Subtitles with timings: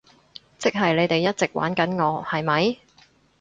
[0.57, 2.79] 即係你哋一直玩緊我，係咪？